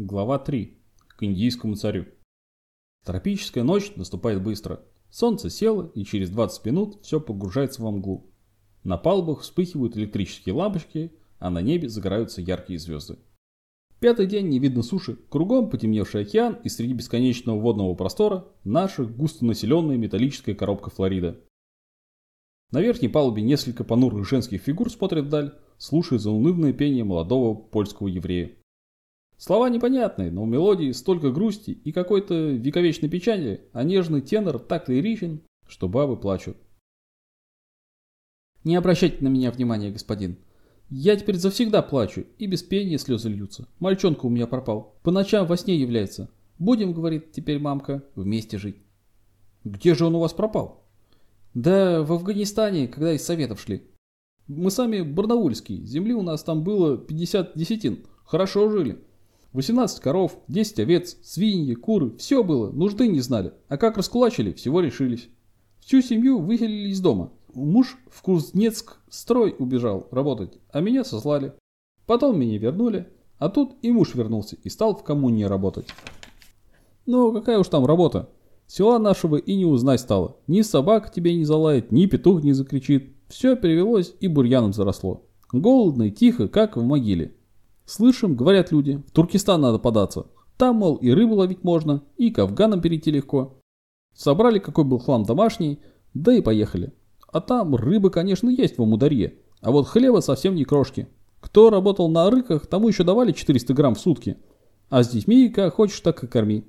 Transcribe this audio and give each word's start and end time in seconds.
Глава 0.00 0.38
3. 0.38 0.78
К 1.08 1.24
индийскому 1.24 1.74
царю. 1.74 2.06
Тропическая 3.04 3.64
ночь 3.64 3.96
наступает 3.96 4.40
быстро. 4.40 4.84
Солнце 5.10 5.50
село, 5.50 5.90
и 5.92 6.04
через 6.04 6.30
20 6.30 6.64
минут 6.66 6.98
все 7.02 7.20
погружается 7.20 7.82
во 7.82 7.90
мглу. 7.90 8.30
На 8.84 8.96
палубах 8.96 9.40
вспыхивают 9.40 9.96
электрические 9.96 10.54
лампочки, 10.54 11.12
а 11.40 11.50
на 11.50 11.62
небе 11.62 11.88
загораются 11.88 12.40
яркие 12.40 12.78
звезды. 12.78 13.18
Пятый 13.98 14.28
день 14.28 14.46
не 14.46 14.60
видно 14.60 14.84
суши, 14.84 15.16
кругом 15.16 15.68
потемневший 15.68 16.22
океан, 16.22 16.58
и 16.62 16.68
среди 16.68 16.92
бесконечного 16.92 17.58
водного 17.58 17.96
простора 17.96 18.46
наша 18.62 19.04
густонаселенная 19.04 19.96
металлическая 19.96 20.54
коробка 20.54 20.90
Флорида. 20.90 21.40
На 22.70 22.80
верхней 22.80 23.08
палубе 23.08 23.42
несколько 23.42 23.82
понурых 23.82 24.28
женских 24.28 24.62
фигур 24.62 24.92
смотрят 24.92 25.24
вдаль, 25.24 25.58
слушая 25.76 26.20
заунывное 26.20 26.72
пение 26.72 27.02
молодого 27.02 27.52
польского 27.52 28.06
еврея. 28.06 28.54
Слова 29.38 29.70
непонятные, 29.70 30.32
но 30.32 30.42
в 30.42 30.48
мелодии 30.48 30.90
столько 30.90 31.30
грусти 31.30 31.70
и 31.70 31.92
какой-то 31.92 32.34
вековечной 32.34 33.08
печали, 33.08 33.68
а 33.72 33.84
нежный 33.84 34.20
тенор 34.20 34.58
так 34.58 34.88
лиричен, 34.88 35.42
что 35.68 35.88
бабы 35.88 36.16
плачут. 36.16 36.56
Не 38.64 38.74
обращайте 38.74 39.22
на 39.22 39.28
меня 39.28 39.52
внимания, 39.52 39.92
господин. 39.92 40.38
Я 40.90 41.14
теперь 41.14 41.36
завсегда 41.36 41.82
плачу, 41.82 42.26
и 42.38 42.46
без 42.46 42.64
пения 42.64 42.98
слезы 42.98 43.28
льются. 43.28 43.68
Мальчонка 43.78 44.26
у 44.26 44.28
меня 44.28 44.48
пропал. 44.48 44.98
По 45.04 45.12
ночам 45.12 45.46
во 45.46 45.56
сне 45.56 45.76
является. 45.76 46.28
Будем, 46.58 46.92
говорит 46.92 47.30
теперь 47.30 47.60
мамка, 47.60 48.02
вместе 48.16 48.58
жить. 48.58 48.78
Где 49.62 49.94
же 49.94 50.04
он 50.04 50.16
у 50.16 50.20
вас 50.20 50.32
пропал? 50.32 50.82
Да 51.54 52.02
в 52.02 52.12
Афганистане, 52.12 52.88
когда 52.88 53.12
из 53.12 53.24
советов 53.24 53.60
шли. 53.60 53.82
Мы 54.48 54.72
сами 54.72 55.02
барнаульские, 55.02 55.84
земли 55.84 56.14
у 56.14 56.22
нас 56.22 56.42
там 56.42 56.64
было 56.64 56.98
50 56.98 57.52
десятин. 57.56 58.04
Хорошо 58.24 58.68
жили. 58.70 59.04
18 59.52 60.00
коров, 60.00 60.38
10 60.48 60.80
овец, 60.80 61.16
свиньи, 61.22 61.74
куры, 61.74 62.16
все 62.16 62.44
было, 62.44 62.70
нужды 62.70 63.08
не 63.08 63.20
знали. 63.20 63.54
А 63.68 63.76
как 63.78 63.96
раскулачили, 63.96 64.52
всего 64.52 64.80
решились. 64.80 65.28
Всю 65.80 66.02
семью 66.02 66.38
выселили 66.38 66.90
из 66.90 67.00
дома. 67.00 67.32
Муж 67.54 67.96
в 68.10 68.22
Кузнецк 68.22 68.98
строй 69.08 69.56
убежал 69.58 70.06
работать, 70.10 70.58
а 70.70 70.80
меня 70.80 71.02
сослали. 71.02 71.54
Потом 72.06 72.38
меня 72.38 72.58
вернули, 72.58 73.08
а 73.38 73.48
тут 73.48 73.76
и 73.80 73.90
муж 73.90 74.14
вернулся 74.14 74.56
и 74.62 74.68
стал 74.68 74.94
в 74.94 75.02
коммуне 75.02 75.46
работать. 75.46 75.88
Ну, 77.06 77.32
какая 77.32 77.58
уж 77.58 77.68
там 77.68 77.86
работа. 77.86 78.28
Села 78.66 78.98
нашего 78.98 79.36
и 79.36 79.56
не 79.56 79.64
узнать 79.64 80.00
стало. 80.00 80.36
Ни 80.46 80.60
собака 80.60 81.10
тебе 81.10 81.34
не 81.34 81.46
залает, 81.46 81.90
ни 81.90 82.04
петух 82.04 82.42
не 82.42 82.52
закричит. 82.52 83.14
Все 83.28 83.56
перевелось 83.56 84.14
и 84.20 84.28
бурьяном 84.28 84.74
заросло. 84.74 85.24
Голодно 85.50 86.04
и 86.04 86.10
тихо, 86.10 86.48
как 86.48 86.76
в 86.76 86.82
могиле. 86.82 87.34
Слышим, 87.88 88.36
говорят 88.36 88.70
люди, 88.70 89.02
в 89.06 89.12
Туркестан 89.12 89.62
надо 89.62 89.78
податься. 89.78 90.26
Там, 90.58 90.76
мол, 90.76 90.96
и 90.96 91.10
рыбу 91.10 91.36
ловить 91.36 91.64
можно, 91.64 92.02
и 92.18 92.30
к 92.30 92.38
афганам 92.38 92.82
перейти 92.82 93.10
легко. 93.10 93.62
Собрали, 94.14 94.58
какой 94.58 94.84
был 94.84 94.98
хлам 94.98 95.24
домашний, 95.24 95.80
да 96.12 96.34
и 96.34 96.42
поехали. 96.42 96.92
А 97.32 97.40
там 97.40 97.74
рыбы, 97.74 98.10
конечно, 98.10 98.50
есть 98.50 98.76
в 98.76 98.82
Амударье, 98.82 99.38
а 99.62 99.70
вот 99.70 99.88
хлеба 99.88 100.20
совсем 100.20 100.54
не 100.54 100.64
крошки. 100.64 101.08
Кто 101.40 101.70
работал 101.70 102.10
на 102.10 102.30
рыках, 102.30 102.66
тому 102.66 102.88
еще 102.88 103.04
давали 103.04 103.32
400 103.32 103.72
грамм 103.72 103.94
в 103.94 104.00
сутки. 104.00 104.36
А 104.90 105.02
с 105.02 105.08
детьми, 105.08 105.48
как 105.48 105.72
хочешь, 105.72 106.00
так 106.00 106.22
и 106.22 106.26
корми. 106.26 106.64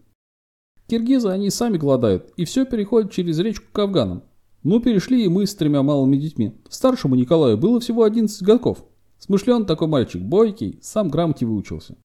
Киргизы, 0.87 1.27
они 1.27 1.49
сами 1.49 1.75
голодают, 1.75 2.31
и 2.37 2.45
все 2.45 2.65
переходит 2.65 3.11
через 3.11 3.39
речку 3.39 3.65
к 3.73 3.79
афганам. 3.79 4.23
Ну, 4.63 4.79
перешли 4.79 5.25
и 5.25 5.27
мы 5.27 5.45
с 5.45 5.53
тремя 5.53 5.83
малыми 5.83 6.15
детьми. 6.15 6.55
Старшему 6.69 7.15
Николаю 7.15 7.57
было 7.57 7.81
всего 7.81 8.03
11 8.03 8.41
годков. 8.41 8.85
Смышлен 9.19 9.65
такой 9.65 9.87
мальчик, 9.87 10.21
бойкий, 10.21 10.79
сам 10.81 11.09
грамоте 11.09 11.45
выучился. 11.45 11.97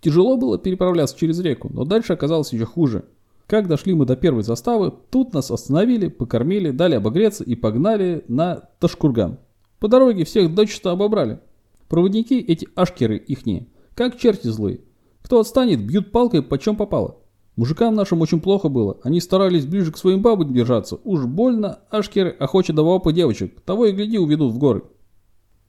Тяжело 0.00 0.36
было 0.36 0.58
переправляться 0.58 1.16
через 1.16 1.38
реку, 1.38 1.70
но 1.72 1.84
дальше 1.84 2.14
оказалось 2.14 2.52
еще 2.52 2.64
хуже. 2.64 3.04
Как 3.46 3.68
дошли 3.68 3.92
мы 3.92 4.06
до 4.06 4.16
первой 4.16 4.42
заставы, 4.42 4.92
тут 5.10 5.34
нас 5.34 5.50
остановили, 5.50 6.08
покормили, 6.08 6.70
дали 6.70 6.94
обогреться 6.94 7.44
и 7.44 7.54
погнали 7.54 8.24
на 8.28 8.68
Ташкурган. 8.80 9.38
По 9.78 9.88
дороге 9.88 10.24
всех 10.24 10.54
дочисто 10.54 10.90
обобрали. 10.90 11.40
Проводники 11.88 12.40
эти 12.40 12.66
ашкеры 12.74 13.18
ихние, 13.18 13.68
как 13.94 14.16
черти 14.16 14.48
злые. 14.48 14.80
Кто 15.22 15.38
отстанет, 15.38 15.86
бьют 15.86 16.12
палкой, 16.12 16.42
почем 16.42 16.76
попало. 16.76 17.18
Мужикам 17.56 17.94
нашим 17.94 18.22
очень 18.22 18.40
плохо 18.40 18.70
было, 18.70 18.98
они 19.02 19.20
старались 19.20 19.66
ближе 19.66 19.92
к 19.92 19.98
своим 19.98 20.22
бабам 20.22 20.54
держаться. 20.54 20.98
Уж 21.04 21.26
больно 21.26 21.80
ашкеры 21.90 22.30
охочут 22.30 22.76
до 22.76 22.98
по 22.98 23.12
девочек, 23.12 23.60
того 23.60 23.86
и 23.86 23.92
гляди 23.92 24.18
уведут 24.18 24.52
в 24.52 24.58
горы. 24.58 24.84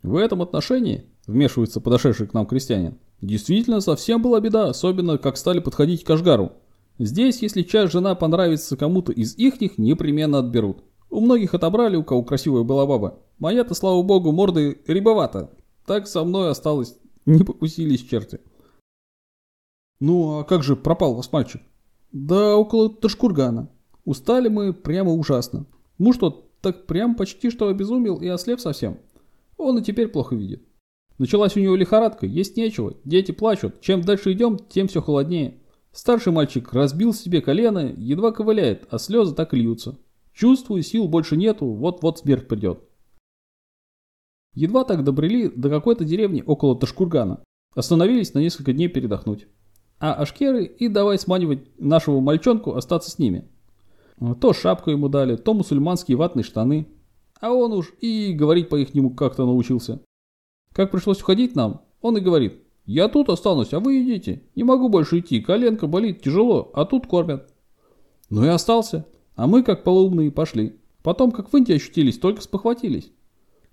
В 0.04 0.18
этом 0.18 0.42
отношении, 0.42 1.06
вмешивается 1.28 1.80
подошедший 1.80 2.28
к 2.28 2.34
нам 2.34 2.46
крестьянин, 2.46 3.00
действительно 3.22 3.80
совсем 3.80 4.22
была 4.22 4.42
беда, 4.42 4.70
особенно 4.70 5.18
как 5.18 5.38
стали 5.38 5.60
подходить 5.60 6.04
к 6.04 6.10
Ашгару. 6.10 6.52
Здесь, 7.00 7.42
если 7.42 7.64
часть 7.64 7.94
жена 7.94 8.14
понравится 8.14 8.76
кому-то 8.76 9.14
из 9.14 9.36
ихних, 9.38 9.78
непременно 9.78 10.40
отберут. 10.40 10.84
У 11.10 11.22
многих 11.22 11.54
отобрали, 11.54 11.96
у 11.96 12.04
кого 12.04 12.24
красивая 12.24 12.64
была 12.64 12.86
баба. 12.86 13.20
Моя-то, 13.40 13.74
слава 13.76 14.04
богу, 14.04 14.32
морды 14.34 14.82
рябовата. 14.88 15.50
Так 15.86 16.08
со 16.08 16.24
мной 16.24 16.52
осталось, 16.52 16.98
не 17.26 17.44
покусились 17.44 18.04
черти. 18.04 18.42
Ну, 20.00 20.40
а 20.40 20.44
как 20.44 20.64
же 20.64 20.76
пропал 20.76 21.16
вас 21.16 21.32
мальчик? 21.32 21.62
Да 22.12 22.58
около 22.58 22.90
Ташкургана. 22.90 23.70
Устали 24.06 24.50
мы 24.50 24.74
прямо 24.74 25.14
ужасно. 25.14 25.66
Муж 25.98 26.18
тот 26.18 26.60
так 26.60 26.86
прям 26.88 27.16
почти 27.16 27.50
что 27.50 27.70
обезумел 27.70 28.18
и 28.18 28.28
ослеп 28.28 28.60
совсем. 28.60 28.98
Он 29.64 29.80
и 29.80 29.84
теперь 29.84 30.10
плохо 30.10 30.36
видит. 30.36 30.64
Началась 31.18 31.56
у 31.56 31.60
него 31.60 31.76
лихорадка, 31.76 32.26
есть 32.26 32.58
нечего, 32.58 32.96
дети 33.06 33.32
плачут. 33.32 33.82
Чем 33.82 34.02
дальше 34.02 34.34
идем, 34.34 34.58
тем 34.58 34.88
все 34.88 35.02
холоднее. 35.02 35.62
Старший 35.92 36.34
мальчик 36.34 36.74
разбил 36.74 37.14
себе 37.14 37.42
колено, 37.42 37.94
едва 37.96 38.32
ковыляет, 38.32 38.88
а 38.90 38.98
слезы 38.98 39.36
так 39.36 39.54
и 39.54 39.58
льются. 39.58 40.00
Чувствую, 40.34 40.82
сил 40.82 41.08
больше 41.08 41.38
нету, 41.38 41.68
вот-вот 41.68 42.20
смерть 42.20 42.48
придет. 42.48 42.84
Едва 44.56 44.84
так 44.84 45.04
добрели 45.04 45.48
до 45.48 45.70
какой-то 45.70 46.04
деревни 46.04 46.44
около 46.46 46.78
Ташкургана. 46.78 47.44
Остановились 47.76 48.34
на 48.34 48.40
несколько 48.40 48.74
дней 48.74 48.88
передохнуть. 48.88 49.48
А 50.00 50.14
ашкеры 50.16 50.66
и 50.66 50.88
давай 50.88 51.18
сманивать 51.18 51.80
нашего 51.80 52.20
мальчонку 52.20 52.76
остаться 52.76 53.10
с 53.10 53.20
ними. 53.20 53.50
То 54.42 54.54
шапку 54.54 54.92
ему 54.92 55.10
дали, 55.10 55.36
то 55.36 55.54
мусульманские 55.54 56.18
ватные 56.18 56.44
штаны, 56.44 56.88
а 57.44 57.52
он 57.52 57.74
уж 57.74 57.94
и 58.00 58.32
говорить 58.32 58.70
по-ихнему 58.70 59.14
как-то 59.14 59.46
научился. 59.46 60.02
Как 60.72 60.92
пришлось 60.92 61.22
уходить 61.22 61.58
нам, 61.58 61.82
он 62.02 62.16
и 62.16 62.22
говорит, 62.22 62.64
я 62.86 63.10
тут 63.10 63.28
останусь, 63.28 63.74
а 63.74 63.82
вы 63.82 64.02
идите. 64.02 64.44
Не 64.56 64.64
могу 64.64 64.88
больше 64.88 65.20
идти, 65.20 65.42
коленка 65.42 65.88
болит 65.88 66.22
тяжело, 66.22 66.72
а 66.74 66.86
тут 66.86 67.06
кормят. 67.06 67.54
Ну 68.30 68.46
и 68.46 68.48
остался. 68.48 69.06
А 69.36 69.46
мы, 69.46 69.62
как 69.62 69.84
полумные, 69.84 70.32
пошли. 70.32 70.80
Потом, 71.02 71.32
как 71.32 71.52
в 71.52 71.58
Индии 71.58 71.76
ощутились, 71.76 72.18
только 72.18 72.42
спохватились. 72.42 73.12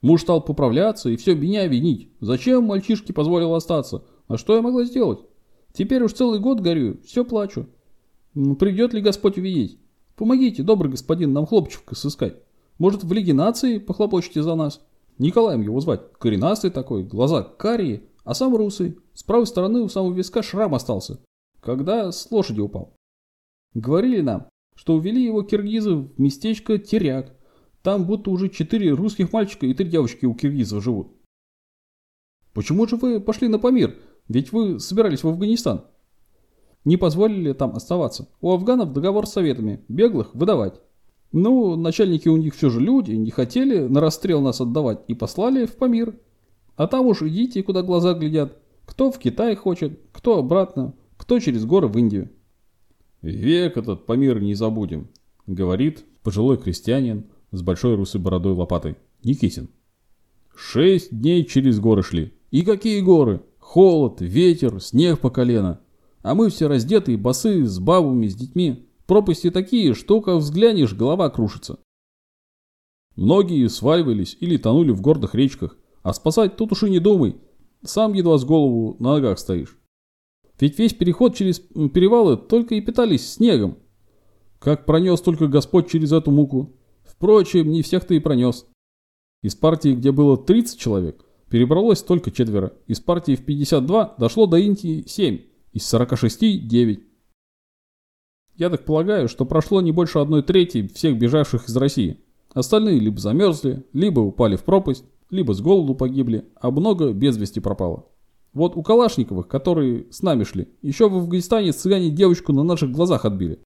Муж 0.02 0.22
стал 0.22 0.42
поправляться 0.42 1.08
и 1.08 1.16
все 1.16 1.36
меня 1.36 1.68
винить. 1.68 2.08
Зачем 2.18 2.64
мальчишке 2.64 3.12
позволил 3.12 3.54
остаться? 3.54 4.02
А 4.26 4.36
что 4.36 4.56
я 4.56 4.62
могла 4.62 4.82
сделать? 4.82 5.20
Теперь 5.72 6.02
уж 6.02 6.14
целый 6.14 6.40
год 6.40 6.58
горю, 6.58 6.98
все 7.04 7.24
плачу. 7.24 7.68
Придет 8.34 8.94
ли 8.94 9.00
Господь 9.00 9.38
увидеть? 9.38 9.78
Помогите, 10.16 10.64
добрый 10.64 10.90
господин, 10.90 11.32
нам 11.32 11.46
хлопчика 11.46 11.94
сыскать. 11.94 12.34
Может, 12.80 13.04
в 13.04 13.12
Лиге 13.12 13.34
нации 13.34 13.76
похлопочете 13.76 14.42
за 14.42 14.54
нас? 14.54 14.80
Николаем 15.18 15.60
его 15.60 15.80
звать. 15.80 16.00
Коренастый 16.18 16.70
такой, 16.70 17.04
глаза 17.04 17.42
карие, 17.42 18.04
а 18.24 18.32
сам 18.32 18.56
русый. 18.56 18.98
С 19.12 19.22
правой 19.22 19.46
стороны 19.46 19.82
у 19.82 19.88
самого 19.90 20.14
виска 20.14 20.42
шрам 20.42 20.74
остался, 20.74 21.20
когда 21.60 22.10
с 22.10 22.30
лошади 22.30 22.60
упал. 22.60 22.96
Говорили 23.74 24.22
нам, 24.22 24.48
что 24.74 24.94
увели 24.94 25.22
его 25.22 25.42
киргизы 25.42 25.94
в 25.94 26.18
местечко 26.18 26.78
Теряк. 26.78 27.36
Там 27.82 28.06
будто 28.06 28.30
уже 28.30 28.48
четыре 28.48 28.92
русских 28.92 29.30
мальчика 29.30 29.66
и 29.66 29.74
три 29.74 29.86
девочки 29.86 30.24
у 30.24 30.34
киргизов 30.34 30.82
живут. 30.82 31.12
Почему 32.54 32.86
же 32.86 32.96
вы 32.96 33.20
пошли 33.20 33.48
на 33.48 33.58
Памир? 33.58 33.98
Ведь 34.26 34.52
вы 34.52 34.80
собирались 34.80 35.22
в 35.22 35.28
Афганистан. 35.28 35.84
Не 36.86 36.96
позволили 36.96 37.52
там 37.52 37.76
оставаться. 37.76 38.30
У 38.40 38.50
афганов 38.52 38.94
договор 38.94 39.26
с 39.26 39.32
советами. 39.32 39.84
Беглых 39.88 40.34
выдавать. 40.34 40.80
Ну, 41.32 41.76
начальники 41.76 42.28
у 42.28 42.36
них 42.36 42.54
все 42.54 42.70
же 42.70 42.80
люди, 42.80 43.12
не 43.12 43.30
хотели 43.30 43.86
на 43.86 44.00
расстрел 44.00 44.40
нас 44.40 44.60
отдавать 44.60 45.00
и 45.06 45.14
послали 45.14 45.66
в 45.66 45.76
Памир. 45.76 46.18
А 46.76 46.86
там 46.86 47.06
уж 47.06 47.22
идите, 47.22 47.62
куда 47.62 47.82
глаза 47.82 48.14
глядят. 48.14 48.58
Кто 48.84 49.12
в 49.12 49.18
Китай 49.18 49.54
хочет, 49.54 50.00
кто 50.12 50.38
обратно, 50.38 50.94
кто 51.16 51.38
через 51.38 51.64
горы 51.64 51.86
в 51.86 51.96
Индию. 51.96 52.30
Век 53.22 53.76
этот 53.76 54.06
Памир 54.06 54.40
не 54.40 54.54
забудем, 54.54 55.08
говорит 55.46 56.04
пожилой 56.22 56.56
крестьянин 56.58 57.26
с 57.52 57.62
большой 57.62 57.94
русой 57.94 58.20
бородой 58.20 58.54
лопатой. 58.54 58.96
Никитин. 59.22 59.68
Шесть 60.56 61.16
дней 61.16 61.44
через 61.44 61.78
горы 61.78 62.02
шли. 62.02 62.34
И 62.50 62.62
какие 62.62 63.00
горы? 63.00 63.42
Холод, 63.58 64.20
ветер, 64.20 64.80
снег 64.80 65.20
по 65.20 65.30
колено. 65.30 65.80
А 66.22 66.34
мы 66.34 66.50
все 66.50 66.66
раздетые, 66.66 67.16
босые, 67.16 67.66
с 67.66 67.78
бабами, 67.78 68.26
с 68.26 68.34
детьми. 68.34 68.88
Пропасти 69.10 69.50
такие, 69.50 69.94
что 69.94 70.20
как 70.20 70.36
взглянешь, 70.36 70.94
голова 70.94 71.30
крушится. 71.30 71.80
Многие 73.16 73.68
сваливались 73.68 74.36
или 74.38 74.56
тонули 74.56 74.92
в 74.92 75.00
гордых 75.00 75.34
речках, 75.34 75.76
а 76.02 76.12
спасать 76.12 76.56
тут 76.56 76.70
уж 76.70 76.84
и 76.84 76.90
не 76.90 77.00
думай, 77.00 77.34
сам 77.82 78.12
едва 78.12 78.38
с 78.38 78.44
голову 78.44 78.94
на 79.00 79.14
ногах 79.14 79.40
стоишь. 79.40 79.76
Ведь 80.60 80.78
весь 80.78 80.94
переход 80.94 81.34
через 81.34 81.58
перевалы 81.58 82.36
только 82.36 82.76
и 82.76 82.80
питались 82.80 83.32
снегом. 83.32 83.78
Как 84.60 84.86
пронес 84.86 85.20
только 85.20 85.48
Господь 85.48 85.90
через 85.90 86.12
эту 86.12 86.30
муку. 86.30 86.76
Впрочем, 87.02 87.68
не 87.68 87.82
всех-то 87.82 88.14
и 88.14 88.20
пронес. 88.20 88.64
Из 89.42 89.56
партии, 89.56 89.92
где 89.96 90.12
было 90.12 90.38
30 90.38 90.78
человек, 90.78 91.24
перебралось 91.48 92.04
только 92.04 92.30
четверо. 92.30 92.74
Из 92.86 93.00
партии 93.00 93.34
в 93.34 93.44
52 93.44 94.14
дошло 94.18 94.46
до 94.46 94.58
Индии 94.58 95.02
7, 95.04 95.40
из 95.72 95.84
46– 95.88 96.68
9. 96.68 97.09
Я 98.60 98.68
так 98.68 98.84
полагаю, 98.84 99.26
что 99.26 99.46
прошло 99.46 99.80
не 99.80 99.90
больше 99.90 100.18
одной 100.18 100.42
трети 100.42 100.86
всех 100.88 101.16
бежавших 101.16 101.66
из 101.66 101.74
России. 101.78 102.20
Остальные 102.52 102.98
либо 102.98 103.18
замерзли, 103.18 103.86
либо 103.94 104.20
упали 104.20 104.56
в 104.56 104.64
пропасть, 104.64 105.06
либо 105.30 105.54
с 105.54 105.62
голоду 105.62 105.94
погибли, 105.94 106.44
а 106.60 106.70
много 106.70 107.14
без 107.14 107.38
вести 107.38 107.58
пропало. 107.58 108.04
Вот 108.52 108.76
у 108.76 108.82
Калашниковых, 108.82 109.48
которые 109.48 110.08
с 110.10 110.20
нами 110.20 110.44
шли, 110.44 110.68
еще 110.82 111.08
в 111.08 111.16
Афганистане 111.16 111.72
цыгане 111.72 112.10
девочку 112.10 112.52
на 112.52 112.62
наших 112.62 112.92
глазах 112.92 113.24
отбили. 113.24 113.60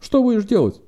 Что 0.00 0.22
будешь 0.22 0.46
делать? 0.46 0.80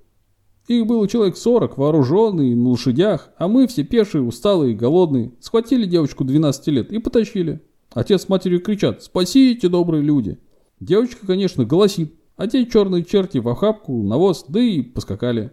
Их 0.67 0.87
было 0.87 1.07
человек 1.07 1.37
40, 1.37 1.77
вооруженные, 1.77 2.57
на 2.57 2.71
лошадях, 2.71 3.29
а 3.37 3.47
мы 3.47 3.67
все 3.67 3.85
пешие, 3.85 4.23
усталые, 4.23 4.75
голодные. 4.75 5.35
Схватили 5.41 5.85
девочку 5.85 6.25
12 6.25 6.67
лет 6.69 6.91
и 6.91 6.99
потащили. 6.99 7.61
Отец 7.93 8.23
с 8.23 8.29
матерью 8.31 8.63
кричат 8.63 9.03
«Спасите, 9.03 9.69
добрые 9.69 10.03
люди!» 10.03 10.39
Девочка, 10.81 11.27
конечно, 11.27 11.67
голосит, 11.67 12.15
а 12.37 12.47
те 12.47 12.67
черные 12.67 13.05
черти 13.05 13.39
в 13.39 13.49
охапку, 13.49 14.03
навоз, 14.03 14.45
да 14.49 14.61
и 14.61 14.83
поскакали. 14.83 15.53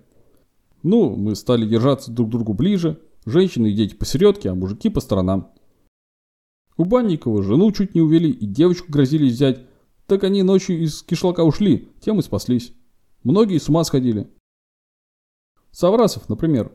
Ну, 0.84 1.16
мы 1.16 1.36
стали 1.36 1.68
держаться 1.68 2.12
друг 2.12 2.30
к 2.30 2.32
другу 2.32 2.54
ближе, 2.54 3.00
женщины 3.26 3.68
и 3.68 3.76
дети 3.76 3.96
посередке, 3.96 4.50
а 4.50 4.56
мужики 4.56 4.90
по 4.90 5.00
сторонам. 5.00 5.52
У 6.78 6.86
Банникова 6.86 7.44
жену 7.44 7.72
чуть 7.72 7.94
не 7.94 8.02
увели 8.02 8.32
и 8.32 8.46
девочку 8.46 8.92
грозились 8.92 9.34
взять. 9.34 9.60
Так 10.08 10.24
они 10.24 10.42
ночью 10.42 10.82
из 10.82 11.04
кишлака 11.04 11.44
ушли, 11.44 11.90
тем 12.02 12.20
и 12.20 12.24
спаслись. 12.24 12.74
Многие 13.24 13.60
с 13.60 13.70
ума 13.70 13.84
сходили. 13.84 14.28
Саврасов, 15.70 16.28
например. 16.28 16.72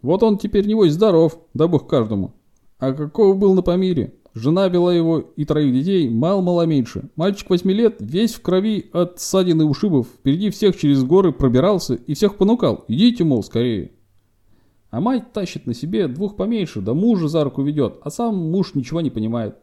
Вот 0.00 0.22
он 0.22 0.38
теперь 0.38 0.66
небось 0.66 0.92
здоров, 0.92 1.38
да 1.52 1.68
бог 1.68 1.86
каждому. 1.86 2.34
А 2.78 2.92
какого 2.94 3.34
был 3.34 3.54
на 3.54 3.62
Памире? 3.62 4.14
Жена 4.34 4.68
вела 4.68 4.94
его 4.94 5.18
и 5.18 5.44
троих 5.44 5.72
детей, 5.72 6.08
мало-мало 6.08 6.62
меньше. 6.62 7.10
Мальчик 7.16 7.50
восьми 7.50 7.74
лет, 7.74 7.96
весь 7.98 8.34
в 8.34 8.42
крови 8.42 8.88
от 8.92 9.18
ссадин 9.18 9.60
и 9.62 9.64
ушибов, 9.64 10.06
впереди 10.06 10.50
всех 10.50 10.76
через 10.76 11.02
горы 11.02 11.32
пробирался 11.32 11.94
и 11.94 12.14
всех 12.14 12.36
понукал. 12.36 12.84
Идите, 12.86 13.24
мол, 13.24 13.42
скорее. 13.42 13.92
А 14.90 15.00
мать 15.00 15.32
тащит 15.32 15.66
на 15.66 15.74
себе 15.74 16.08
двух 16.08 16.36
поменьше, 16.36 16.80
да 16.80 16.94
мужа 16.94 17.28
за 17.28 17.42
руку 17.44 17.62
ведет, 17.62 17.98
а 18.02 18.10
сам 18.10 18.36
муж 18.36 18.74
ничего 18.74 19.00
не 19.00 19.10
понимает. 19.10 19.56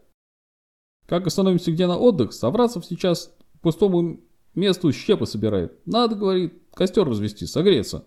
Как 1.06 1.26
остановимся 1.26 1.72
где 1.72 1.86
на 1.86 1.96
отдых, 1.96 2.34
Саврасов 2.34 2.84
сейчас 2.84 3.34
пустому 3.62 4.20
месту 4.54 4.92
щепы 4.92 5.24
собирает. 5.24 5.78
Надо, 5.86 6.14
говорит, 6.14 6.54
костер 6.74 7.06
развести, 7.08 7.46
согреться. 7.46 8.04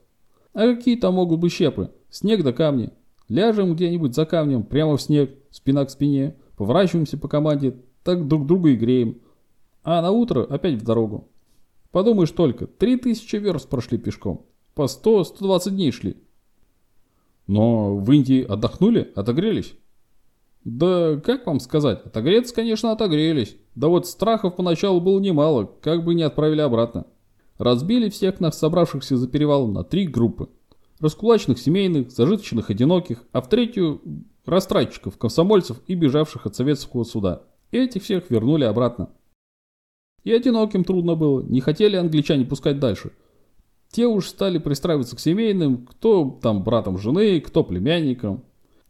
А 0.54 0.76
какие 0.76 0.96
там 0.96 1.16
могут 1.16 1.40
быть 1.40 1.54
щепы? 1.54 1.92
Снег 2.10 2.44
да 2.44 2.54
камни. 2.54 2.92
Ляжем 3.30 3.74
где-нибудь 3.74 4.14
за 4.14 4.26
камнем, 4.26 4.64
прямо 4.64 4.98
в 4.98 5.02
снег, 5.02 5.34
спина 5.52 5.86
к 5.86 5.90
спине, 5.90 6.36
поворачиваемся 6.62 7.18
по 7.18 7.28
команде, 7.28 7.76
так 8.04 8.28
друг 8.28 8.46
друга 8.46 8.70
и 8.70 8.76
греем. 8.76 9.22
А 9.84 10.00
на 10.04 10.12
утро 10.12 10.44
опять 10.44 10.76
в 10.76 10.84
дорогу. 10.84 11.28
Подумаешь 11.90 12.30
только, 12.30 12.68
три 12.68 12.98
тысячи 12.98 13.38
верст 13.38 13.68
прошли 13.68 13.98
пешком. 13.98 14.46
По 14.76 14.86
сто, 14.88 15.24
сто 15.24 15.44
двадцать 15.44 15.74
дней 15.74 15.92
шли. 15.92 16.18
Но 17.48 17.98
в 17.98 18.12
Индии 18.12 18.44
отдохнули, 18.44 19.12
отогрелись? 19.16 19.74
Да 20.64 21.20
как 21.26 21.48
вам 21.48 21.60
сказать, 21.60 22.06
отогреться, 22.06 22.54
конечно, 22.54 22.92
отогрелись. 22.92 23.58
Да 23.74 23.88
вот 23.88 24.06
страхов 24.06 24.56
поначалу 24.56 25.02
было 25.02 25.20
немало, 25.20 25.68
как 25.82 26.06
бы 26.06 26.14
не 26.14 26.22
отправили 26.22 26.62
обратно. 26.62 27.08
Разбили 27.58 28.10
всех 28.10 28.40
нас, 28.40 28.60
собравшихся 28.60 29.18
за 29.18 29.28
перевалом, 29.28 29.74
на 29.74 29.84
три 29.84 30.06
группы. 30.06 30.50
Раскулачных 31.00 31.58
семейных, 31.58 32.12
зажиточных 32.12 32.70
одиноких, 32.70 33.24
а 33.32 33.42
в 33.42 33.50
третью– 33.50 34.00
растратчиков, 34.46 35.18
комсомольцев 35.18 35.82
и 35.88 35.96
бежавших 35.96 36.46
от 36.46 36.56
советского 36.56 37.04
суда. 37.04 37.44
Этих 37.72 38.04
всех 38.04 38.30
вернули 38.30 38.64
обратно. 38.64 39.10
И 40.24 40.32
одиноким 40.32 40.84
трудно 40.84 41.16
было, 41.16 41.42
не 41.42 41.62
хотели 41.62 41.96
англичане 41.96 42.46
пускать 42.46 42.80
дальше. 42.80 43.12
Те 43.92 44.08
уж 44.08 44.28
стали 44.28 44.58
пристраиваться 44.58 45.16
к 45.16 45.20
семейным, 45.20 45.86
кто 45.86 46.40
там 46.42 46.64
братом 46.64 46.98
жены, 46.98 47.42
кто 47.42 47.64
племянником. 47.64 48.44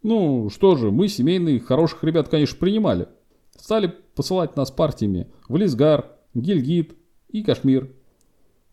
Ну, 0.04 0.50
что 0.50 0.76
же, 0.76 0.92
мы 0.92 1.08
семейные 1.08 1.60
хороших 1.60 2.04
ребят, 2.04 2.28
конечно, 2.28 2.58
принимали. 2.58 3.08
Стали 3.56 3.94
посылать 4.16 4.56
нас 4.56 4.72
партиями 4.72 5.32
в 5.48 5.56
Лисгар, 5.56 6.18
Гильгит 6.34 6.96
и 7.30 7.44
Кашмир. 7.44 7.92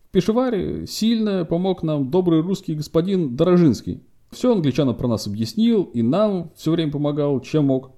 В 0.07 0.11
Пешеваре 0.11 0.87
сильно 0.87 1.45
помог 1.45 1.83
нам 1.83 2.09
добрый 2.09 2.41
русский 2.41 2.73
господин 2.73 3.35
Дорожинский. 3.35 4.03
Все 4.31 4.53
англичанам 4.53 4.95
про 4.95 5.07
нас 5.07 5.27
объяснил 5.27 5.83
и 5.83 6.01
нам 6.01 6.51
все 6.55 6.71
время 6.71 6.91
помогал, 6.91 7.39
чем 7.39 7.65
мог. 7.65 7.91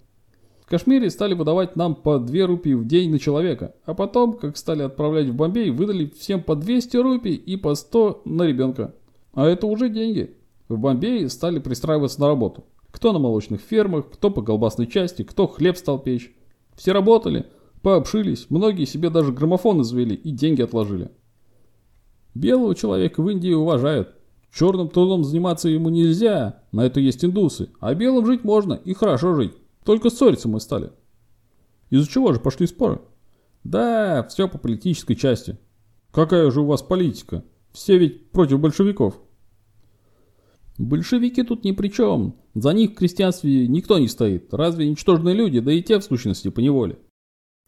В 0.61 0.65
Кашмире 0.67 1.09
стали 1.09 1.33
выдавать 1.33 1.75
нам 1.75 1.95
по 1.95 2.17
2 2.17 2.45
рупии 2.47 2.73
в 2.73 2.87
день 2.87 3.11
на 3.11 3.19
человека, 3.19 3.75
а 3.83 3.93
потом, 3.93 4.37
как 4.37 4.55
стали 4.55 4.83
отправлять 4.83 5.27
в 5.27 5.35
Бомбей, 5.35 5.69
выдали 5.69 6.05
всем 6.17 6.41
по 6.41 6.55
200 6.55 6.95
рупий 6.97 7.35
и 7.35 7.57
по 7.57 7.75
100 7.75 8.21
на 8.23 8.43
ребенка. 8.43 8.95
А 9.33 9.45
это 9.47 9.67
уже 9.67 9.89
деньги. 9.89 10.37
В 10.69 10.77
Бомбее 10.77 11.27
стали 11.27 11.59
пристраиваться 11.59 12.21
на 12.21 12.27
работу. 12.27 12.63
Кто 12.91 13.11
на 13.11 13.19
молочных 13.19 13.59
фермах, 13.59 14.09
кто 14.09 14.29
по 14.29 14.41
колбасной 14.41 14.87
части, 14.87 15.23
кто 15.23 15.47
хлеб 15.47 15.75
стал 15.75 15.99
печь. 15.99 16.33
Все 16.75 16.93
работали, 16.93 17.47
пообшились, 17.81 18.45
многие 18.49 18.85
себе 18.85 19.09
даже 19.09 19.33
граммофоны 19.33 19.83
завели 19.83 20.15
и 20.15 20.31
деньги 20.31 20.61
отложили. 20.61 21.11
Белого 22.33 22.75
человека 22.75 23.21
в 23.21 23.29
Индии 23.29 23.51
уважают. 23.51 24.15
Черным 24.53 24.89
трудом 24.89 25.23
заниматься 25.23 25.69
ему 25.69 25.89
нельзя, 25.89 26.63
на 26.71 26.81
это 26.85 26.99
есть 26.99 27.23
индусы. 27.23 27.69
А 27.79 27.93
белым 27.95 28.25
жить 28.25 28.43
можно 28.43 28.73
и 28.73 28.93
хорошо 28.93 29.33
жить. 29.35 29.53
Только 29.85 30.09
ссориться 30.09 30.49
мы 30.49 30.59
стали. 30.59 30.91
Из-за 31.89 32.09
чего 32.09 32.33
же 32.33 32.39
пошли 32.39 32.67
споры? 32.67 33.01
Да, 33.63 34.23
все 34.29 34.47
по 34.47 34.57
политической 34.57 35.15
части. 35.15 35.57
Какая 36.11 36.51
же 36.51 36.61
у 36.61 36.65
вас 36.65 36.81
политика? 36.81 37.43
Все 37.71 37.97
ведь 37.97 38.31
против 38.31 38.59
большевиков. 38.59 39.19
Большевики 40.77 41.43
тут 41.43 41.63
ни 41.63 41.71
при 41.71 41.87
чем. 41.87 42.35
За 42.53 42.73
них 42.73 42.91
в 42.91 42.95
крестьянстве 42.95 43.67
никто 43.67 43.99
не 43.99 44.07
стоит. 44.07 44.53
Разве 44.53 44.89
ничтожные 44.89 45.35
люди, 45.35 45.59
да 45.59 45.71
и 45.71 45.81
те 45.81 45.99
в 45.99 46.03
сущности 46.03 46.49
по 46.49 46.59
неволе. 46.59 46.97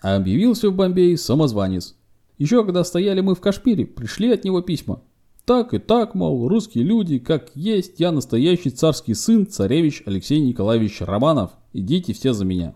А 0.01 0.15
объявился 0.17 0.69
в 0.69 0.75
Бомбее 0.75 1.17
самозванец. 1.17 1.95
Еще 2.37 2.65
когда 2.65 2.83
стояли 2.83 3.21
мы 3.21 3.35
в 3.35 3.39
Кашмире, 3.39 3.85
пришли 3.85 4.31
от 4.31 4.43
него 4.43 4.61
письма. 4.61 5.01
Так 5.45 5.73
и 5.73 5.77
так, 5.77 6.15
мол, 6.15 6.47
русские 6.47 6.85
люди, 6.85 7.19
как 7.19 7.53
есть, 7.53 7.99
я 7.99 8.13
настоящий 8.13 8.69
царский 8.69 9.13
сын, 9.13 9.45
царевич 9.45 10.01
Алексей 10.05 10.39
Николаевич 10.39 11.01
Романов. 11.01 11.51
Идите 11.73 12.13
все 12.13 12.31
за 12.31 12.45
меня. 12.45 12.75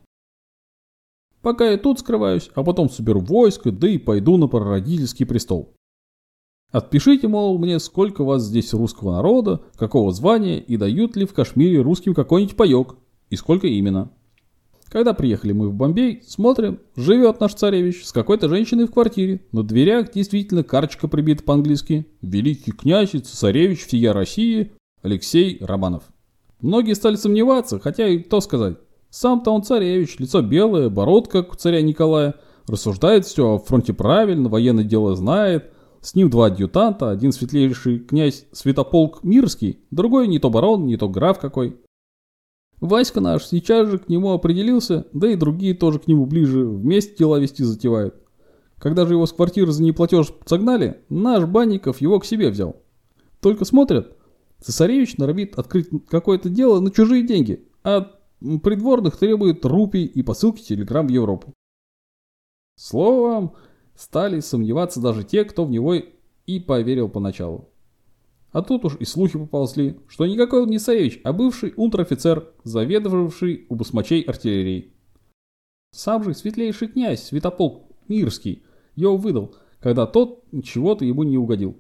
Пока 1.42 1.70
я 1.70 1.78
тут 1.78 2.00
скрываюсь, 2.00 2.50
а 2.56 2.64
потом 2.64 2.90
соберу 2.90 3.22
войско, 3.22 3.72
да 3.72 3.88
и 3.88 3.98
пойду 3.98 4.36
на 4.36 4.48
прародительский 4.48 5.26
престол. 5.26 5.76
Отпишите, 6.70 7.30
мол, 7.30 7.58
мне, 7.58 7.80
сколько 7.80 8.26
вас 8.26 8.44
здесь 8.44 8.74
русского 8.74 9.14
народа, 9.14 9.62
какого 9.78 10.12
звания 10.12 10.60
и 10.60 10.76
дают 10.76 11.16
ли 11.16 11.26
в 11.26 11.34
Кашмире 11.34 11.80
русским 11.80 12.14
какой-нибудь 12.14 12.58
паек, 12.58 12.96
и 13.30 13.38
сколько 13.38 13.68
именно. 13.68 14.12
Когда 14.90 15.14
приехали 15.14 15.52
мы 15.52 15.70
в 15.70 15.74
Бомбей, 15.74 16.24
смотрим, 16.26 16.80
живет 16.96 17.40
наш 17.40 17.54
царевич 17.54 18.06
с 18.06 18.12
какой-то 18.12 18.48
женщиной 18.48 18.86
в 18.86 18.92
квартире. 18.92 19.42
На 19.52 19.64
дверях 19.64 20.12
действительно 20.14 20.64
карточка 20.64 21.08
прибита 21.08 21.44
по-английски. 21.44 22.08
Великий 22.22 22.72
князь 22.72 23.14
и 23.14 23.20
царевич 23.20 23.86
всея 23.86 24.14
России 24.14 24.72
Алексей 25.02 25.58
Романов. 25.62 26.04
Многие 26.62 26.94
стали 26.94 27.16
сомневаться, 27.16 27.80
хотя 27.80 28.08
и 28.08 28.20
то 28.20 28.40
сказать. 28.40 28.78
Сам-то 29.10 29.52
он 29.52 29.64
царевич, 29.64 30.18
лицо 30.20 30.42
белое, 30.42 30.90
бородка, 30.90 31.44
как 31.44 31.54
у 31.54 31.56
царя 31.56 31.82
Николая. 31.82 32.36
Рассуждает 32.68 33.26
все, 33.26 33.56
о 33.56 33.60
фронте 33.60 33.94
правильно, 33.94 34.50
военное 34.50 34.84
дело 34.84 35.16
знает. 35.16 35.72
С 36.02 36.16
ним 36.16 36.30
два 36.30 36.48
адъютанта, 36.48 37.10
один 37.10 37.32
светлейший 37.32 38.00
князь 38.00 38.46
Святополк 38.52 39.24
Мирский, 39.24 39.80
другой 39.92 40.28
не 40.28 40.40
то 40.40 40.50
барон, 40.50 40.86
не 40.86 40.96
то 40.96 41.10
граф 41.10 41.40
какой. 41.40 41.78
Васька 42.80 43.22
наш 43.22 43.46
сейчас 43.46 43.90
же 43.90 43.98
к 43.98 44.08
нему 44.08 44.32
определился, 44.32 45.08
да 45.14 45.32
и 45.32 45.36
другие 45.36 45.74
тоже 45.74 46.00
к 46.00 46.08
нему 46.08 46.26
ближе, 46.26 46.66
вместе 46.66 47.16
дела 47.18 47.40
вести 47.40 47.64
затевают. 47.64 48.16
Когда 48.78 49.08
же 49.08 49.14
его 49.14 49.26
с 49.26 49.34
квартиры 49.34 49.72
за 49.72 49.82
неплатеж 49.84 50.32
согнали, 50.46 51.02
наш 51.10 51.46
Банников 51.46 52.00
его 52.02 52.20
к 52.20 52.26
себе 52.26 52.50
взял. 52.50 52.76
Только 53.42 53.66
смотрят, 53.66 54.16
цесаревич 54.62 55.18
норовит 55.18 55.58
открыть 55.58 55.90
какое-то 56.08 56.50
дело 56.50 56.80
на 56.80 56.92
чужие 56.92 57.26
деньги, 57.26 57.68
а 57.84 58.12
придворных 58.40 59.18
требует 59.18 59.66
рупий 59.66 60.06
и 60.06 60.22
посылки 60.22 60.62
телеграмм 60.62 61.08
в 61.08 61.12
Европу. 61.12 61.54
Словом, 62.76 63.54
стали 63.96 64.40
сомневаться 64.40 65.02
даже 65.02 65.24
те, 65.24 65.44
кто 65.44 65.66
в 65.66 65.72
него 65.72 65.96
и 66.46 66.60
поверил 66.60 67.10
поначалу. 67.10 67.70
А 68.52 68.62
тут 68.62 68.86
уж 68.86 68.96
и 69.00 69.06
слухи 69.06 69.38
поползли, 69.38 69.98
что 70.08 70.26
никакой 70.26 70.64
он 70.64 70.70
не 70.70 70.80
Саевич, 70.80 71.20
а 71.24 71.34
бывший 71.34 71.74
унтер-офицер, 71.76 72.52
заведовавший 72.64 73.66
у 73.70 73.76
басмачей 73.76 74.22
артиллерией. 74.22 74.94
Сам 75.92 76.24
же 76.24 76.34
светлейший 76.34 76.88
князь 76.88 77.24
Святополк 77.24 77.84
Мирский 78.08 78.64
его 78.96 79.18
выдал, 79.18 79.56
когда 79.80 80.06
тот 80.06 80.44
чего-то 80.64 81.06
ему 81.06 81.24
не 81.24 81.38
угодил. 81.38 81.78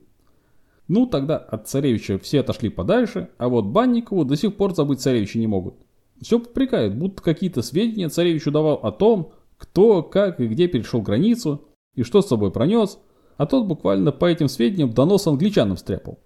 Ну, 0.87 1.05
тогда 1.05 1.37
от 1.37 1.67
царевича 1.67 2.17
все 2.19 2.39
отошли 2.39 2.69
подальше, 2.69 3.29
а 3.37 3.49
вот 3.49 3.65
Банникову 3.65 4.23
до 4.23 4.35
сих 4.35 4.55
пор 4.55 4.73
забыть 4.73 5.01
царевича 5.01 5.39
не 5.39 5.47
могут. 5.47 5.75
Все 6.21 6.39
попрекают, 6.39 6.95
будто 6.95 7.21
какие-то 7.21 7.61
сведения 7.61 8.09
царевичу 8.09 8.51
давал 8.51 8.75
о 8.75 8.91
том, 8.91 9.33
кто, 9.57 10.03
как 10.03 10.39
и 10.39 10.47
где 10.47 10.67
перешел 10.67 11.01
границу, 11.01 11.67
и 11.95 12.03
что 12.03 12.21
с 12.21 12.27
собой 12.27 12.51
пронес, 12.51 12.99
а 13.37 13.45
тот 13.45 13.65
буквально 13.65 14.11
по 14.11 14.25
этим 14.25 14.47
сведениям 14.47 14.93
донос 14.93 15.27
англичанам 15.27 15.77
стряпал. 15.77 16.19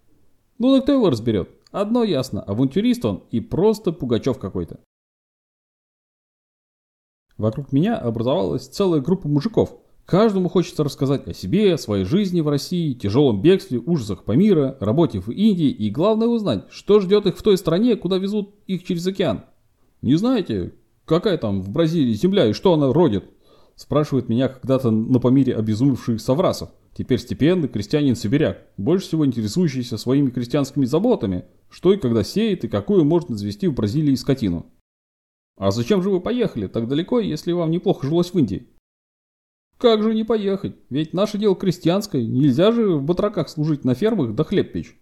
Ну 0.57 0.75
да 0.75 0.81
кто 0.81 0.91
его 0.91 1.09
разберет? 1.09 1.49
Одно 1.71 2.03
ясно, 2.03 2.41
авантюрист 2.41 3.05
он 3.05 3.23
и 3.31 3.39
просто 3.39 3.91
Пугачев 3.91 4.37
какой-то. 4.39 4.79
Вокруг 7.37 7.71
меня 7.71 7.97
образовалась 7.97 8.67
целая 8.67 9.01
группа 9.01 9.27
мужиков. 9.27 9.75
Каждому 10.05 10.49
хочется 10.49 10.83
рассказать 10.83 11.27
о 11.27 11.33
себе, 11.33 11.73
о 11.73 11.77
своей 11.77 12.03
жизни 12.03 12.41
в 12.41 12.49
России, 12.49 12.93
тяжелом 12.93 13.41
бегстве, 13.41 13.79
ужасах 13.79 14.25
Памира, 14.25 14.77
работе 14.79 15.21
в 15.21 15.29
Индии 15.29 15.69
и 15.69 15.89
главное 15.89 16.27
узнать, 16.27 16.65
что 16.69 16.99
ждет 16.99 17.25
их 17.25 17.37
в 17.37 17.41
той 17.41 17.57
стране, 17.57 17.95
куда 17.95 18.17
везут 18.17 18.53
их 18.67 18.83
через 18.83 19.07
океан. 19.07 19.45
Не 20.01 20.15
знаете, 20.15 20.73
какая 21.05 21.37
там 21.37 21.61
в 21.61 21.69
Бразилии 21.69 22.13
земля 22.13 22.47
и 22.47 22.53
что 22.53 22.73
она 22.73 22.91
родит? 22.91 23.23
Спрашивает 23.75 24.27
меня 24.27 24.49
когда-то 24.49 24.91
на 24.91 25.19
Памире 25.19 25.55
обезумевший 25.55 26.19
Саврасов. 26.19 26.69
Теперь 26.93 27.19
степенный 27.19 27.69
крестьянин-сибиряк, 27.69 28.67
больше 28.77 29.07
всего 29.07 29.25
интересующийся 29.25 29.97
своими 29.97 30.29
крестьянскими 30.29 30.85
заботами, 30.85 31.45
что 31.69 31.93
и 31.93 31.97
когда 31.97 32.23
сеет 32.23 32.65
и 32.65 32.67
какую 32.67 33.05
можно 33.05 33.37
завести 33.37 33.67
в 33.67 33.73
Бразилии 33.73 34.15
скотину. 34.15 34.65
А 35.57 35.71
зачем 35.71 36.01
же 36.01 36.09
вы 36.09 36.19
поехали 36.19 36.67
так 36.67 36.87
далеко, 36.87 37.19
если 37.19 37.53
вам 37.53 37.71
неплохо 37.71 38.07
жилось 38.07 38.31
в 38.31 38.39
Индии? 38.39 38.67
Как 39.77 40.03
же 40.03 40.13
не 40.13 40.23
поехать? 40.23 40.75
Ведь 40.89 41.13
наше 41.13 41.37
дело 41.37 41.55
крестьянское, 41.55 42.25
нельзя 42.25 42.71
же 42.71 42.97
в 42.97 43.03
батраках 43.03 43.49
служить 43.49 43.85
на 43.85 43.95
фермах 43.95 44.35
да 44.35 44.43
хлеб 44.43 44.73
печь. 44.73 44.95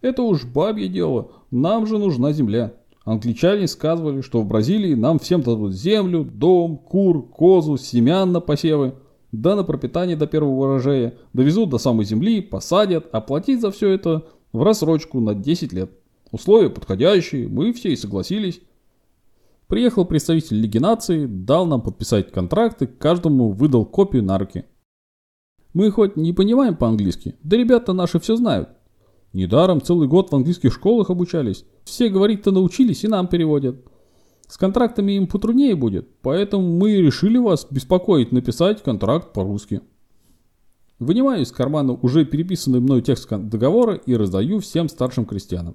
Это 0.00 0.22
уж 0.22 0.44
бабье 0.44 0.88
дело, 0.88 1.32
нам 1.50 1.86
же 1.86 1.98
нужна 1.98 2.32
земля. 2.32 2.74
Англичане 3.04 3.68
сказывали, 3.68 4.22
что 4.22 4.40
в 4.40 4.46
Бразилии 4.46 4.94
нам 4.94 5.20
всем 5.20 5.42
дадут 5.42 5.74
землю, 5.74 6.24
дом, 6.24 6.76
кур, 6.76 7.28
козу, 7.28 7.76
семян 7.76 8.32
на 8.32 8.40
посевы, 8.40 8.96
да 9.42 9.56
на 9.56 9.64
пропитание 9.64 10.16
до 10.16 10.26
первого 10.26 10.64
урожая, 10.64 11.14
довезут 11.32 11.70
до 11.70 11.78
самой 11.78 12.04
земли, 12.04 12.40
посадят, 12.40 13.08
а 13.12 13.20
платить 13.20 13.60
за 13.60 13.70
все 13.70 13.90
это 13.90 14.26
в 14.52 14.62
рассрочку 14.62 15.20
на 15.20 15.34
10 15.34 15.72
лет. 15.72 15.90
Условия 16.32 16.70
подходящие, 16.70 17.48
мы 17.48 17.72
все 17.72 17.92
и 17.92 17.96
согласились. 17.96 18.60
Приехал 19.68 20.04
представитель 20.04 20.60
Лиги 20.60 20.78
наций, 20.78 21.26
дал 21.26 21.66
нам 21.66 21.82
подписать 21.82 22.30
контракты, 22.30 22.86
каждому 22.86 23.50
выдал 23.50 23.84
копию 23.84 24.22
на 24.22 24.38
руки. 24.38 24.64
Мы 25.74 25.90
хоть 25.90 26.16
не 26.16 26.32
понимаем 26.32 26.76
по-английски, 26.76 27.34
да 27.42 27.56
ребята 27.56 27.92
наши 27.92 28.18
все 28.18 28.36
знают. 28.36 28.70
Недаром 29.32 29.82
целый 29.82 30.08
год 30.08 30.30
в 30.30 30.34
английских 30.34 30.72
школах 30.72 31.10
обучались. 31.10 31.64
Все 31.84 32.08
говорить-то 32.08 32.52
научились 32.52 33.04
и 33.04 33.08
нам 33.08 33.28
переводят. 33.28 33.76
С 34.48 34.56
контрактами 34.58 35.12
им 35.12 35.26
потруднее 35.26 35.74
будет, 35.74 36.08
поэтому 36.22 36.66
мы 36.78 36.92
и 36.92 37.02
решили 37.02 37.38
вас 37.38 37.66
беспокоить 37.68 38.32
написать 38.32 38.82
контракт 38.82 39.32
по-русски. 39.32 39.80
Вынимаю 40.98 41.42
из 41.42 41.52
кармана 41.52 41.92
уже 41.92 42.24
переписанный 42.24 42.80
мной 42.80 43.02
текст 43.02 43.28
договора 43.28 43.94
и 43.94 44.14
раздаю 44.14 44.60
всем 44.60 44.88
старшим 44.88 45.26
крестьянам. 45.26 45.74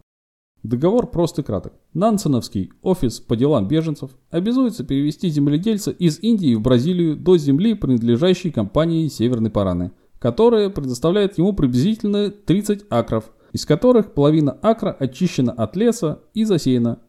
Договор 0.64 1.08
прост 1.08 1.40
и 1.40 1.44
краток. 1.44 1.74
Нансеновский 1.94 2.72
офис 2.82 3.20
по 3.20 3.36
делам 3.36 3.68
беженцев 3.68 4.12
обязуется 4.30 4.84
перевести 4.84 5.30
земледельца 5.30 5.92
из 5.92 6.20
Индии 6.20 6.54
в 6.54 6.62
Бразилию 6.62 7.16
до 7.16 7.38
земли, 7.38 7.74
принадлежащей 7.74 8.52
компании 8.52 9.08
Северной 9.08 9.50
Параны, 9.50 9.92
которая 10.20 10.70
предоставляет 10.70 11.40
ему 11.40 11.54
приблизительно 11.54 12.30
30 12.30 12.86
акров, 12.90 13.32
из 13.54 13.66
которых 13.66 14.14
половина 14.14 14.58
акра 14.62 14.92
очищена 14.92 15.52
от 15.52 15.76
леса 15.76 16.20
и 16.36 16.44
засеяна. 16.44 17.00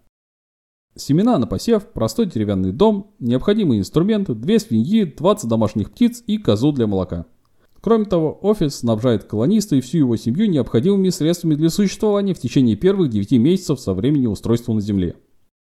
Семена 0.95 1.39
на 1.39 1.47
посев, 1.47 1.87
простой 1.87 2.27
деревянный 2.27 2.71
дом, 2.71 3.13
необходимые 3.19 3.81
инструменты, 3.81 4.35
две 4.35 4.59
свиньи, 4.59 5.05
20 5.05 5.49
домашних 5.49 5.91
птиц 5.91 6.23
и 6.27 6.37
козу 6.37 6.71
для 6.73 6.87
молока. 6.87 7.25
Кроме 7.81 8.05
того, 8.05 8.39
офис 8.43 8.77
снабжает 8.77 9.25
колониста 9.25 9.75
и 9.75 9.81
всю 9.81 9.99
его 9.99 10.17
семью 10.17 10.49
необходимыми 10.51 11.09
средствами 11.09 11.55
для 11.55 11.71
существования 11.71 12.35
в 12.35 12.39
течение 12.39 12.77
первых 12.77 13.09
9 13.09 13.33
месяцев 13.33 13.81
со 13.81 13.95
времени 13.95 14.27
устройства 14.27 14.75
на 14.75 14.81
Земле. 14.81 15.17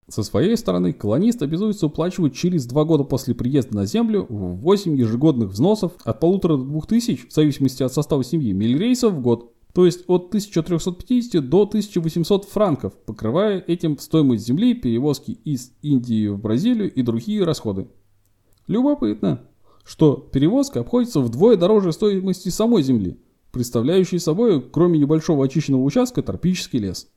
Со 0.08 0.24
своей 0.24 0.56
стороны, 0.56 0.94
колонист 0.94 1.42
обязуется 1.42 1.88
уплачивать 1.88 2.34
через 2.34 2.66
2 2.66 2.86
года 2.86 3.04
после 3.04 3.34
приезда 3.36 3.76
на 3.76 3.86
Землю 3.86 4.26
8 4.30 4.96
ежегодных 4.96 5.50
взносов 5.50 5.94
от 6.06 6.24
1,5 6.24 6.40
до 6.48 6.58
2000, 6.58 7.28
в 7.28 7.34
зависимости 7.34 7.84
от 7.84 7.92
состава 7.92 8.24
семьи, 8.24 8.54
миль-рейсов 8.54 9.14
в 9.14 9.20
год, 9.20 9.52
то 9.78 9.86
есть 9.86 10.06
от 10.08 10.30
1350 10.30 11.50
до 11.50 11.62
1800 11.62 12.46
франков, 12.46 12.94
покрывая 13.06 13.60
этим 13.60 14.00
стоимость 14.00 14.48
земли, 14.48 14.74
перевозки 14.74 15.38
из 15.44 15.72
Индии 15.84 16.30
в 16.30 16.40
Бразилию 16.40 16.92
и 16.92 17.04
другие 17.04 17.44
расходы. 17.44 17.88
Любопытно 18.66 19.44
что 19.86 20.16
перевозка 20.16 20.80
обходится 20.80 21.20
вдвое 21.20 21.58
дороже 21.58 21.92
стоимости 21.92 22.50
самой 22.50 22.82
земли, 22.82 23.20
представляющей 23.52 24.18
собой, 24.18 24.64
кроме 24.64 24.98
небольшого 24.98 25.46
очищенного 25.46 25.84
участка, 25.84 26.24
тропический 26.24 26.80
лес. 26.80 27.08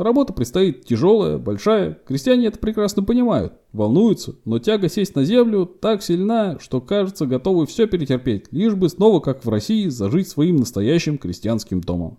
Работа 0.00 0.32
предстоит 0.32 0.86
тяжелая, 0.86 1.36
большая, 1.36 1.98
крестьяне 2.06 2.46
это 2.46 2.58
прекрасно 2.58 3.02
понимают, 3.02 3.52
волнуются, 3.74 4.34
но 4.46 4.58
тяга 4.58 4.88
сесть 4.88 5.14
на 5.14 5.24
землю 5.24 5.66
так 5.66 6.02
сильна, 6.02 6.58
что 6.58 6.80
кажется 6.80 7.26
готовы 7.26 7.66
все 7.66 7.86
перетерпеть, 7.86 8.46
лишь 8.50 8.74
бы 8.74 8.88
снова, 8.88 9.20
как 9.20 9.44
в 9.44 9.48
России, 9.50 9.88
зажить 9.88 10.26
своим 10.26 10.56
настоящим 10.56 11.18
крестьянским 11.18 11.82
домом. 11.82 12.18